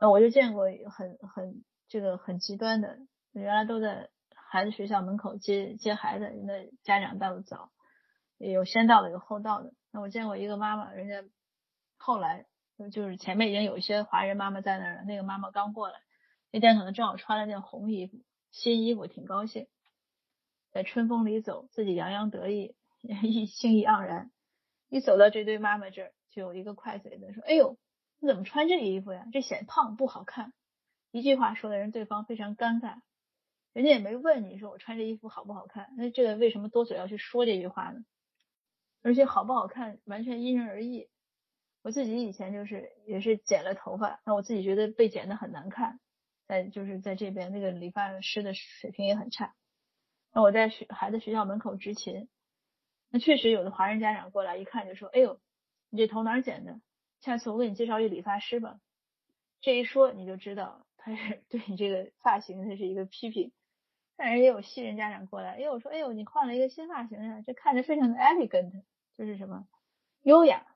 [0.00, 2.98] 那我就见过很很这个很极端的，
[3.32, 7.70] 原来都在孩子学校门口接接孩子，人的家长到的早，
[8.38, 9.72] 有先到的，有后到的。
[9.92, 11.24] 那我见过一个妈妈，人家
[11.96, 12.46] 后来
[12.90, 15.02] 就是前面已经有一些华人妈妈在那儿了。
[15.04, 16.00] 那个妈妈刚过来，
[16.50, 18.18] 那天可能正好穿了件红衣服，
[18.50, 19.68] 新衣服，挺高兴，
[20.74, 22.74] 在春风里走，自己洋洋得意，
[23.22, 24.32] 意兴意盎然。
[24.88, 27.78] 一走到这堆妈妈这儿，就有一个快嘴的说：“哎呦，
[28.18, 29.24] 你怎么穿这衣服呀？
[29.32, 30.52] 这显胖不好看。”
[31.12, 32.96] 一句话说的人对方非常尴尬，
[33.72, 38.04] 人家也没问你说我穿这衣服好不好看，那这个为什么多嘴要去说这句话呢？
[39.00, 41.08] 而且好不好看完全因人而异。
[41.82, 46.00] 我自己以前就是也是剪了头发，那我自己觉得被剪的很难看，
[46.48, 49.54] 在就是在这边那个理发师的水平也很差。
[50.34, 52.28] 那我在学孩子学校门口执勤。
[53.08, 55.40] 那确实有的华人家长过来一看就说：“哎呦，
[55.88, 56.80] 你这头哪剪的？
[57.20, 58.80] 下次我给你介绍一理发师吧。”
[59.62, 63.52] 这一说你就知道他是对你这个发型他是一个批评。
[64.16, 68.82] 但是也有西人家长过来，哎呦说：“哎呦，你换了一个新发型呀，这看着非常的 elegant，
[69.16, 69.68] 就是什么
[70.22, 70.66] 优雅。”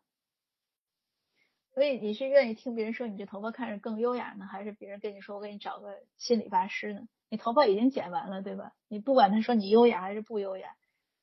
[1.78, 7.06] 所以你是愿意听别人说你这头发看着更优雅呢，还是别人跟你说我给你找个新理发师呢？
[7.28, 8.72] 你头发已经剪完了，对吧？
[8.88, 10.74] 你不管他说你优雅还是不优雅。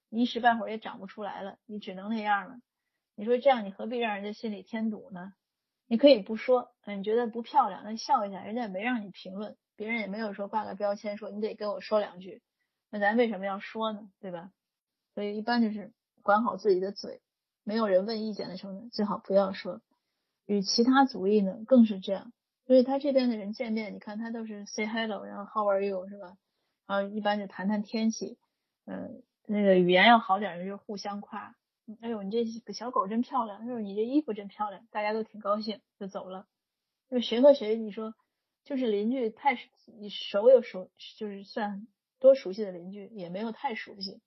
[0.08, 2.56] 你一时半会儿也长不出来了，你只能那样了。
[3.16, 5.34] 你说这样，你何必让人家心里添堵呢？
[5.88, 12.42] 你可以不说，你觉得不漂亮，那笑一下，人家也没让你评论，别人也没有说挂个标签说你得跟我说两句，
[12.90, 14.10] 那咱为什么要说呢？
[14.22, 14.52] 对吧？
[15.16, 15.92] 所以一般就是
[16.24, 17.20] 管好自己的嘴，
[17.66, 19.82] 没有人问意见的时候呢，最好不要说。
[20.46, 22.32] 与其他族裔呢，更是这样。
[22.66, 26.38] 所以他这边的人见面，你看他都是 say hello，然后 how are you 是吧？
[26.88, 28.38] 然后一般就谈谈天气，
[28.86, 29.24] 嗯。
[29.48, 31.56] 那个语言要好点的就互相夸，
[32.02, 36.48] 哎呦你这个小狗真漂亮，哎呦你这衣服真漂亮，大家都挺高兴就走了。
[37.12, 38.16] 就谁和谁你说
[38.64, 39.56] 就是邻居太
[40.00, 41.86] 你熟又熟，就是算
[42.18, 44.20] 多熟悉的邻居也没有太熟悉，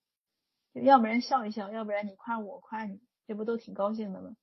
[0.73, 4.37] 要不然笑一笑，要不然你夸我夸你，这不都挺高兴的吗？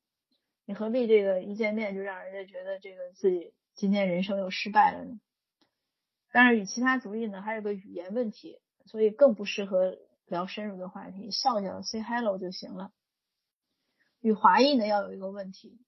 [0.65, 5.19] 你何必这个一见面就让人家觉得这个自己今天人生又失败了呢？
[6.31, 9.97] 但是与其他族裔呢还有个语言问题，所以更不适合。
[10.27, 12.91] 聊深入的话题，笑笑 say hello 就行了。
[14.21, 15.79] 与华裔呢要有一个问题，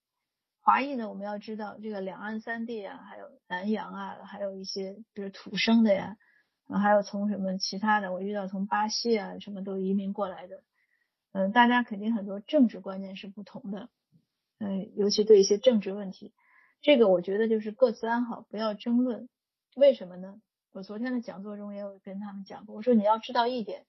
[0.59, 6.17] 华裔呢我们要知道这个两岸三地啊，还有南洋啊，还有一些比如土生的呀，
[6.67, 10.61] 还有从什么其他的，我遇到从巴西啊什么都移民过来的，
[11.31, 13.89] 嗯，大家肯定很多政治观念是不同的，
[14.59, 16.33] 嗯，尤其对一些政治问题，
[16.81, 19.29] 这个我觉得就是各自安好，不要争论。
[19.75, 20.41] 为什么呢？
[20.71, 23.85] 我昨天的讲座中也有跟他们讲过，我说你要知道一点。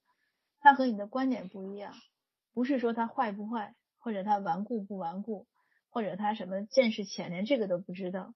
[0.59, 1.93] 他和你的观点不一样，
[2.53, 5.47] 不是说他坏不坏，或者他顽固不顽固，
[5.89, 8.33] 或者他什么见识浅，连这个都不知道。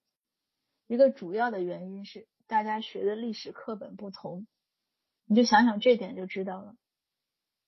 [0.87, 4.47] 一个主要的原因是大家学的历史课本不同，
[5.25, 6.75] 你就想想这点就知道了。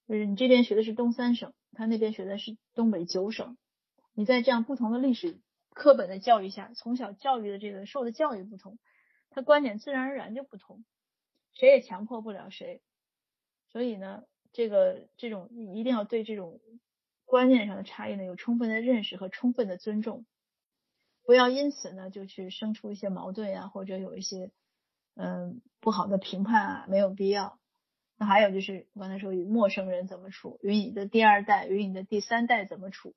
[0.08, 3.58] 就是你这边学的是东三省，他那边学的是东北九省，
[4.15, 5.38] 你在这样不同的历史
[5.69, 8.80] 课本的教育下，从小教育的这个受的教育不同，
[9.30, 10.84] 他观点自然而然就不同，
[11.54, 12.82] 谁也强迫不了谁。
[13.69, 14.23] 所以呢。
[14.58, 16.62] 这个这种一定要对这种
[17.25, 20.25] 观念上的差异呢有充分的认识和充分的尊重，
[21.25, 24.51] 不要因此呢就去生出一些矛盾呀，或者有一些
[25.15, 27.60] 嗯不好的评判啊，没有必要。
[28.15, 33.13] 那还有就是我刚才说与陌生人怎么处，与你的第二代、与你的第三代怎么处，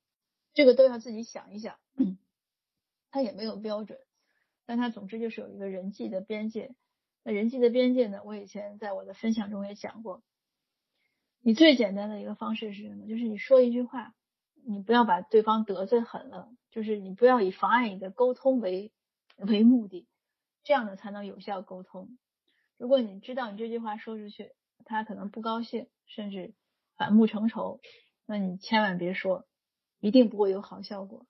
[0.59, 1.79] 这个都要自己想一想。
[3.12, 4.01] 他也没有标准，
[4.66, 6.75] 但他总之就是有一个人际的边界。
[7.23, 10.21] 那人际的边界呢，我以前在我的分享中也讲过。
[11.42, 13.07] 你最简单的一个方式是什么？
[13.07, 14.16] 就是你说一句话，
[14.66, 18.90] 你不要把对方得罪狠了，就是你不要以妨碍你的沟通为
[19.37, 20.09] 为目的，
[20.64, 22.18] 这样呢才能有效沟通。
[22.79, 24.51] 如果你知道你这句话说出去，
[24.85, 26.53] 他可能不高兴，甚至
[26.97, 27.81] 反目成仇，
[28.27, 29.47] 那你千万别说，
[30.00, 31.26] 一定不会有好效果。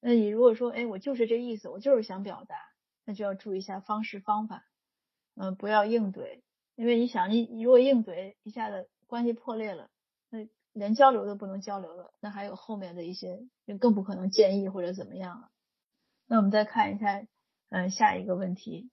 [0.00, 2.56] 那你如果说，哎，我就是这意思，我就是想表达，
[3.04, 4.64] 那就要注意一下方式方法，
[5.34, 6.42] 嗯，不要硬怼，
[6.76, 8.88] 因为你想，你你如果硬怼，一下子。
[9.10, 9.90] 关系破裂了，
[10.28, 15.50] 那连交流都不能交流了，那还有后面的一些就更不可能建议或者怎么样了。
[16.28, 17.26] 那我们再看一下，
[17.70, 18.88] 嗯，下一个问题，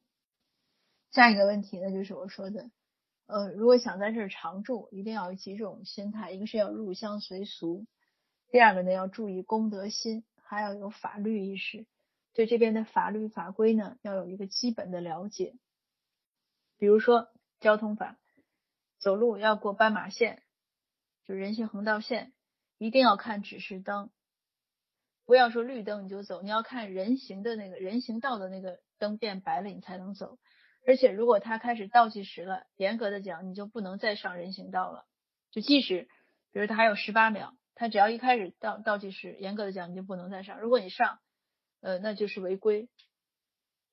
[1.11, 2.71] 下一个问题呢，就是我说的，
[3.27, 7.85] 呃，如果想在这儿常住，一定要有几种心态，一个是要入乡随俗，
[8.49, 11.85] 第二个呢要注意公德心，还要有法律意识，
[12.33, 15.55] 对这边的法律法规呢要有一个基本的了解，
[16.77, 17.29] 比如说
[17.59, 18.17] 交通法。
[18.99, 20.41] 走路要过斑马线，
[21.23, 22.33] 就人行横道线，
[22.79, 24.09] 一定要看指示灯，
[25.23, 30.39] 不要说绿灯你就走，你要看人行的那个人行道的那个灯变白了你才能走。
[30.83, 35.05] 而且如果它开始倒计时了，严格的讲你就不能再上人行道了。
[35.51, 36.07] 就即使
[36.51, 40.59] 比如它还有十八秒，它只要一开始倒倒计时，严格的讲你就不能再上。
[40.59, 41.19] 如果你上，
[41.79, 42.89] 呃，那就是违规。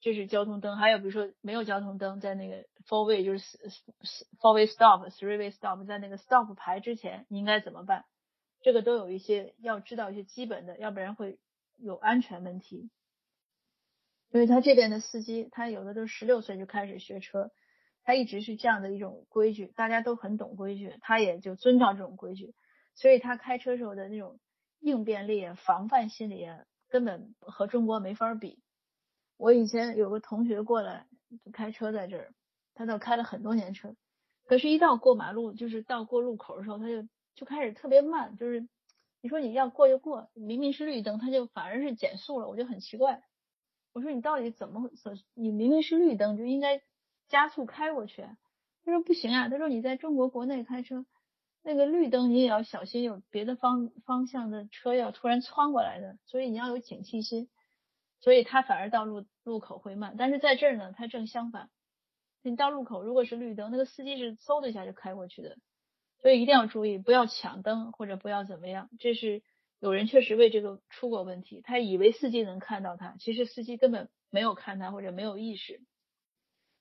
[0.01, 3.59] 这是交通灯，还有比如说没有交通灯，在那个 four way 就是
[4.41, 8.07] four way stop three way stop，在那个 stop 牌之前，你应该怎么办？
[8.63, 11.39] 这个都有一些要知道一些基本的，要不然会
[11.77, 12.91] 有安全问题。
[14.31, 17.51] 因为他这边的司机，他有的都十六岁就开始学车，
[18.03, 22.55] 他一直是这样的一种规矩，大家都很懂规矩，他也就遵照这种规矩，
[22.95, 24.39] 所以他开车时候的那种
[24.81, 26.47] 应变力、防范心理，
[26.89, 28.63] 根本和中国没法比。
[29.37, 31.07] 我以前有个同学过来
[31.45, 32.33] 就开车在这儿，
[32.75, 33.97] 他都开了很多年车，
[34.45, 37.03] 可是，一到过马路，就是到过路口的时候，他就
[37.35, 38.69] 就开始特别慢，就是
[39.21, 43.23] 你说你要过就过，明明是绿灯，他就反而是减速了，我就很奇怪。
[43.93, 44.91] 我说你到底怎么？
[45.35, 46.83] 你明明是绿灯就应该
[47.29, 48.23] 加速开过去。
[48.85, 51.07] 他说不行啊，他说你在中国国内开车，
[51.65, 57.49] 那个绿灯你也要小心，有别的方方向的车要突然窜过来的，所以你要有警惕心。
[58.21, 61.71] 所以他反而到路路口会慢，但是在这儿呢，他正相反。
[62.43, 65.57] 你到路口如果是绿灯，那个司机是嗖的一下就开过去的，
[66.23, 69.43] 所以一定要注意，不要抢灯或者不要怎么样，这是。
[69.81, 75.83] 有人确实为这个出过问题，他以为司机能看到他，其实司机根本没有看他或者没有意识。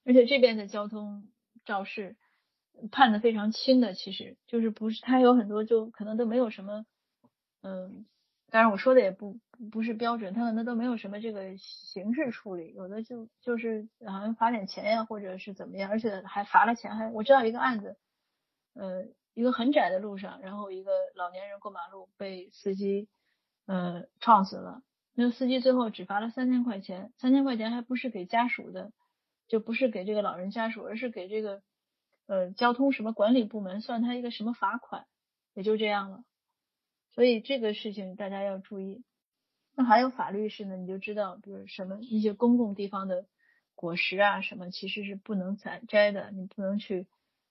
[0.06, 1.28] 而且这边的交通
[1.65, 2.15] 肇事
[2.92, 6.86] 判的非常轻的，其实就是不是他有很多就可能都没有什么，
[7.62, 8.06] 嗯，
[8.50, 9.40] 当然我说的也不
[9.72, 17.98] 不是标准，他可能都没有什么这个刑事处理，有的就就是好像罚点钱呀，或者是怎么样，而且还罚了钱，还我知道一个案子，
[18.74, 19.06] 呃。
[19.36, 23.10] 一个很窄的路上，然后一个老年人过马路被司机
[23.66, 24.84] 呃撞死了。
[25.16, 28.92] 那个司机最后只罚了三千块钱，三千块钱还不是给家属的，
[29.48, 31.64] 就不是给这个老人家属，而是给这个
[32.28, 35.06] 呃交通什么管理部门算他一个什么罚款，
[35.54, 36.24] 也就这样了。
[37.12, 39.04] 所以这个事情大家要注意。
[39.76, 43.26] 那还有法律是呢，你就知道，比如什么一些公共地方的
[43.76, 47.08] 果实啊什么，其实是不能采摘的，你不能去。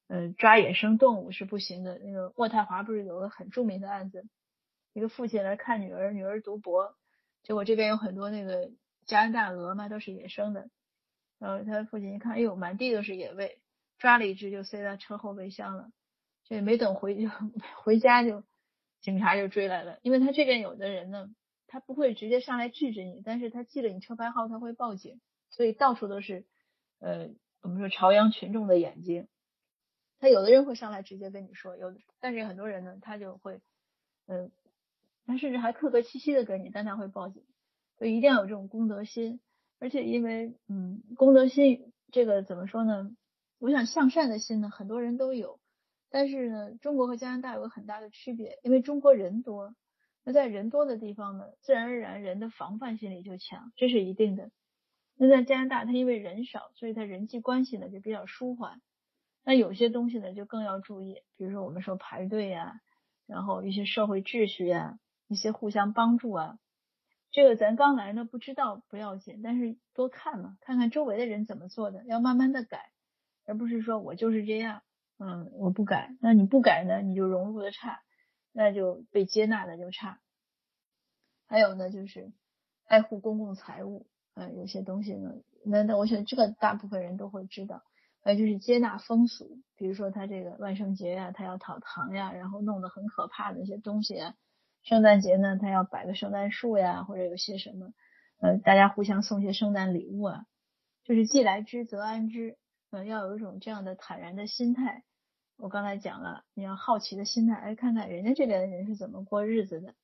[0.09, 1.99] 嗯，抓野生动物是不行的。
[1.99, 4.27] 那个渥太华不是有个很著名的案子，
[4.93, 6.97] 一个父亲来看女儿，女儿读博，
[7.43, 8.71] 结果这边有很多那个
[9.07, 10.69] 加拿大鹅嘛，都是野生的。
[11.39, 13.62] 然后他父亲一看，哎呦，满地都是野味，
[14.03, 15.93] 抓了一只就塞到车后备箱了。
[16.43, 17.29] 这没等回就
[17.85, 18.43] 回家就
[19.01, 21.33] 警察就追来了，因为他这边有的人呢，
[21.69, 26.45] 他不会直接上来制止你，但是他记了你车牌号，他会报警，所以到处都是
[26.99, 27.31] 呃
[27.63, 29.29] 我们说朝阳群众的眼睛。
[30.19, 33.61] 他有的人会上来直接跟你说，有的，但是很多人呢，他就会，
[34.27, 34.51] 嗯，
[35.27, 37.45] 他甚至还客客气气的跟你，但他会报警，
[37.99, 39.39] 所以一定要有这种公德心，
[39.79, 43.17] 而且因为，嗯，公德心这个怎么说呢？
[43.63, 45.61] 我想向善的心呢，很多人都有，
[46.11, 49.77] 但是呢，中国和加拿大有个很大的区别，因为中国人多，
[50.25, 54.51] 那在人多的地方呢，自然而然人的防范心理就强，这是一定的。
[55.15, 58.83] 那在加拿大，他因为人少，所以他人际关系呢就比较舒缓。
[59.45, 62.81] 那有些东西呢，就更要注意，比如说我们说排队呀，
[63.29, 64.99] 然后一些社会秩序呀，
[65.29, 66.59] 一些互相帮助啊，
[67.31, 72.91] 这个咱刚来呢不知道不要紧，但是多看嘛，看看周围的人怎么做的，要慢慢的改，
[73.47, 74.83] 而不是说我就是这样，
[75.19, 78.03] 嗯，我不改，那你不改呢，你就融入的差，
[78.53, 80.21] 那就被接纳的就差。
[81.47, 82.33] 还有呢，就是
[82.87, 87.83] 爱护公共财物，嗯，有些东西呢，那那我想这个大部分人都会知道。
[88.25, 94.35] 还有就是接纳风俗，比如说他这个万圣节呀，他要讨糖呀，然后弄得很可怕的一些东西啊。
[94.85, 97.93] 圣诞节呢，他要摆个圣诞树呀，或者有些什么，
[98.39, 100.47] 呃，大家互相送些圣诞礼物啊。
[101.03, 102.57] 就是既来之则安之，
[102.93, 105.03] 呃，要有一种这样的坦然的心态。
[105.57, 109.95] 我刚才讲了，你要好奇的心态，哎，看看人家这边的人是怎么过日子的，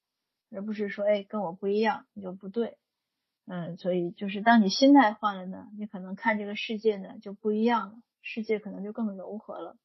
[0.51, 2.79] 而不是说，哎，跟我不一样，你就不对。
[3.47, 7.99] 嗯，所以就是当你心态换了呢，你可能看这个世界呢就不一样了。
[8.23, 9.77] 世界可能就更柔和了。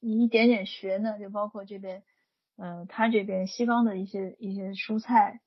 [0.00, 2.02] 你一点点学呢，就包括这边，
[2.56, 5.42] 嗯，他这边西方的一些一些蔬菜，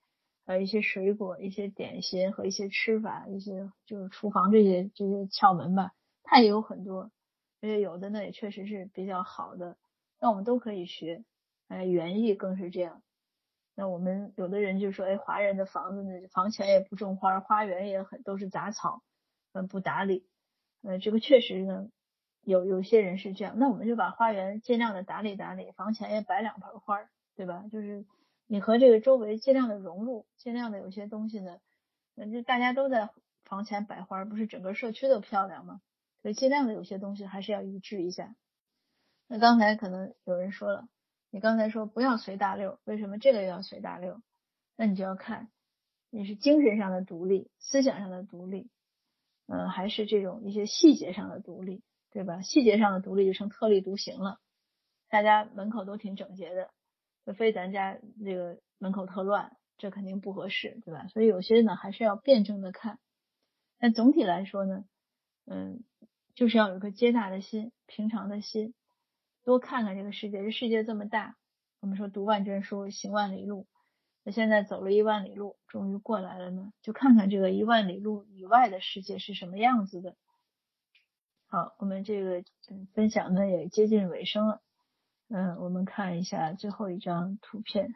[0.45, 5.93] 还有一些水果、一些点心和一些吃法，一些就是厨房这些这些窍门吧，
[6.31, 7.11] 他也有很多，
[7.59, 9.75] 而且有的呢也确实是比较好的，
[10.17, 11.25] 那我们都可以学。
[11.67, 13.03] 哎，园艺更是这样。
[13.75, 19.03] 那我们有的人就说，哎，华人的房子呢，房前也不种花，花园也很都是杂草，
[19.51, 20.25] 嗯，不打理。
[20.83, 21.89] 呃，这个确实呢。
[22.43, 27.65] 有有些人是这样，那我们就把花园尽量的打理打理，房前也摆两盆花，对吧？
[27.71, 28.03] 就是
[28.47, 31.59] 你和这个周围尽量的融入，尽量的有些东西呢，
[32.15, 33.09] 那就大家都在
[33.45, 35.81] 房前摆花，不是整个社区都漂亮吗？
[36.21, 38.35] 所以尽量的有些东西还是要一致一下。
[39.27, 40.87] 那刚才可能有人说了，
[41.29, 44.21] 你刚才说不要随大流，为什么这个要随大流？
[44.75, 45.49] 那你就要看
[46.09, 48.69] 你是精神上的独立，思想上的独立，
[49.47, 51.83] 嗯，还是这种一些细节上的独立。
[52.13, 52.41] 对吧？
[52.41, 54.41] 细节上的独立就成特立独行了。
[55.07, 56.69] 大家门口都挺整洁的，
[57.23, 61.07] 除非咱家这个门口特乱，这肯定不合适，对吧？
[61.07, 62.99] 所以有些呢还是要辩证的看。
[63.79, 64.83] 但总体来说呢，
[65.45, 65.85] 嗯，
[66.35, 68.73] 就是要有个接纳的心，平常的心，
[69.43, 70.43] 多看看这个世界。
[70.43, 71.35] 这世界这么大，
[71.79, 73.67] 我们说读万卷书，行万里路。
[74.23, 80.15] 那现在走了一万里路，终于过来了呢，就看看这个一万里路以外的世界是什么样子的。
[81.47, 82.43] 好，我们这个
[82.93, 84.61] 分享呢也接近尾声了。
[85.27, 87.95] 嗯，我们看一下最后一张图片。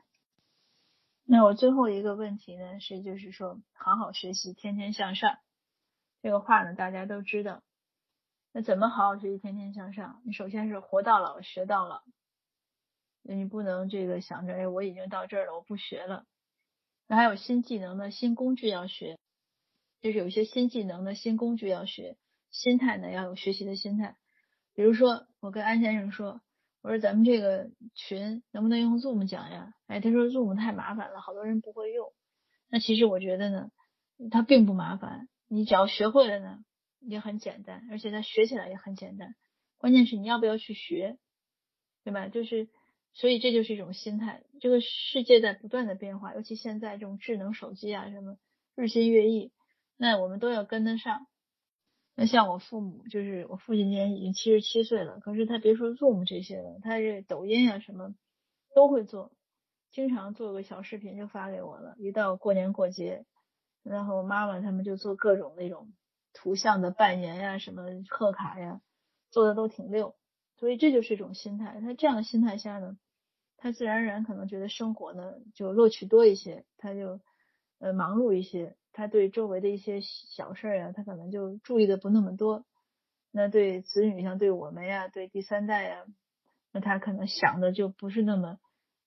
[1.24, 5.38] 那我最后一个问题呢是，就是说好好学习，天天向上。
[6.22, 7.62] 这个话呢大家都知道。
[8.58, 10.22] 那怎么好好学习，天天向上？
[10.24, 12.04] 你首先是活到老学到老。
[13.22, 16.26] 你不能这个想着，哎，我已经到这儿了，我不学了。
[17.06, 19.20] 那还有新技能的新工具要学，
[20.00, 22.16] 就是有些新技能的新工具要学。
[22.50, 24.16] 心态呢要有学习的心态。
[24.74, 26.40] 比如说，我跟安先生说，
[26.82, 29.74] 我说咱们这个群能不能用 Zoom 讲呀？
[29.88, 32.14] 哎，他说 Zoom 太麻烦了，好多人不会用。
[32.70, 33.70] 那其实我觉得呢，
[34.32, 36.64] 它并不麻烦，你只要学会了呢，
[37.08, 39.36] 也很简单，而且它学起来也很简单。
[39.78, 41.18] 关键是你要不要去学，
[42.04, 42.28] 对吧？
[42.28, 42.70] 就是。
[43.18, 44.44] 所以这就是一种心态。
[44.60, 48.38] 这个世界在不断的变化，尤其现在这种智能手机啊什么
[48.76, 49.54] 日新月异，
[49.96, 51.26] 那我们都要跟得上。
[52.18, 58.14] 那像我父母，就是我父亲今年已经七十七岁了，可是他别说 Zoom 这些了，他这抖音啊什么
[58.76, 59.32] 都会做，
[59.94, 61.96] 经常做个小视频就发给我了。
[61.98, 63.26] 一到过年过节，
[63.82, 65.94] 然后妈妈他们就做各种那种
[66.36, 68.82] 图像的拜年呀、什么贺卡呀，
[69.32, 70.16] 做的都挺溜。
[70.58, 71.80] 所以这就是一种心态。
[71.82, 72.98] 他这样的心态下呢？
[73.58, 77.20] 他自然而然可能觉得生活呢就乐趣多一些，他就
[77.80, 82.66] 呃忙碌一些，他对周围的一些小事儿呀，他可能就注意的不那么多。
[83.32, 86.06] 那对子女像对我们呀，对第三代呀，
[86.72, 88.60] 那他可能想的就不是那么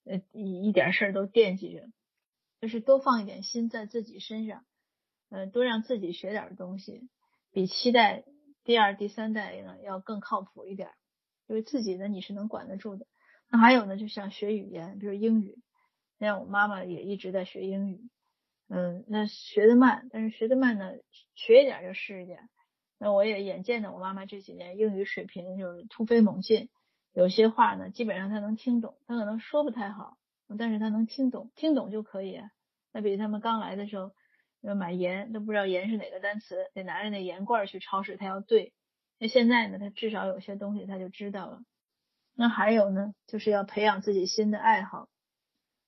[0.04, 1.86] 呃一一点事儿都惦记着，
[2.60, 4.64] 就是多放一点心在自己身上，
[5.30, 7.08] 嗯，多让自己学点东西，
[7.50, 8.24] 比期待
[8.64, 10.90] 第二、第三代呢要更靠谱一点，
[11.46, 13.06] 因为自己呢你是能管得住的。
[13.50, 15.58] 那还有呢，就像学语言，比如英语，
[16.18, 18.10] 像我妈妈也一直在学英语，
[18.68, 20.92] 嗯，那学的慢，但是学的慢呢，
[21.34, 22.48] 学一点就是一点。
[22.98, 26.68] 那我也眼见着，我妈妈这几年英语水平就是突飞猛进，
[27.14, 30.18] 有些话呢，基本上她能听懂，她可能说不太好，
[30.58, 32.40] 但是她能听懂，听懂就可以。
[32.92, 34.12] 那比他们刚来的时候，
[34.60, 38.72] 要买盐都不知道盐是哪个单词，得拿着那盐罐去超市，他要对。
[39.18, 41.62] 那现在呢，他至少有些东西他就知道了。
[42.34, 45.08] 那还有呢，就是要培养自己新的爱好，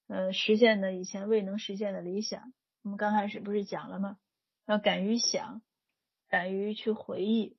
[0.08, 2.52] 呃，实现呢以前未能实现的理想。
[2.82, 4.16] 我们刚开始不是讲了吗？
[4.66, 5.62] 要敢于想，
[6.28, 7.56] 敢于去回忆，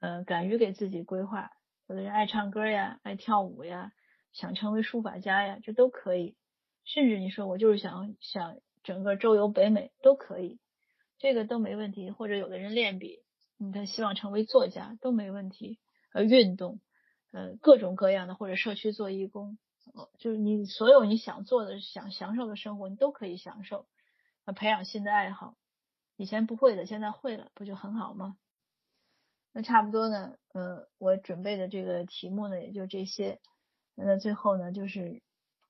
[0.00, 1.50] 呃，敢于给自己规划。
[1.88, 3.92] 有的人爱唱歌呀，爱跳舞呀，
[4.32, 6.36] 想成为书法家呀，这都可以。
[6.84, 10.58] 甚至你说我就是想想整个周游北美都可以，
[11.18, 12.10] 这个都没问题。
[12.10, 13.22] 或者有的人练笔，
[13.58, 15.78] 嗯，他希望成为作家都没问题。
[16.12, 16.80] 呃，运动。
[17.30, 19.56] 呃，各种各样的或者社区做义工，
[20.18, 23.86] 就是你所有你想做的、想享受的生活，你都可以享受。
[24.44, 25.56] 呃，培养新的爱好，
[26.18, 28.36] 以前不会的，现在会了，不就很好吗？
[29.54, 33.40] 那差不多呢，呃，我准备的这个题目呢，也就这些。
[33.94, 35.22] 那最后呢，就是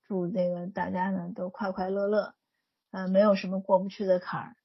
[0.05, 2.35] 祝那个大家呢都快快乐乐，
[2.93, 4.57] 呃，没有什么过不去的坎儿。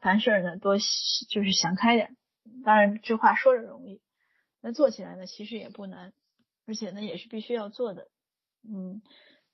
[0.00, 2.16] 凡事呢，多就是想开点。
[2.64, 4.02] 当然，这话说着容易。
[4.60, 6.12] 那做起来呢，其实也不难，
[6.66, 8.08] 而且呢，也是必须要做的。
[8.68, 9.02] 嗯，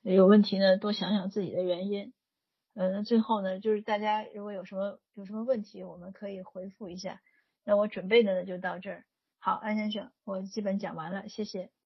[0.02, 2.14] 有问题呢，多想想自己的原因。
[2.74, 7.20] 嗯，那最后呢，就是大家如果有什么有什么问题，我们可以回复一下。
[7.64, 9.04] 那我准备的呢就到这儿。
[9.38, 11.70] 好，安先生，我基本讲完了，谢谢。